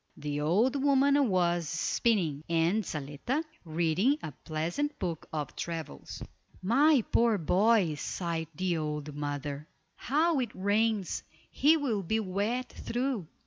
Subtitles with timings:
[0.17, 6.23] The old woman was spinning, and Zaletta reading a pleasant book of travels.
[6.63, 9.67] "My poor boy," sighed the old mother.
[9.97, 13.27] "How it rains; he will be wet through.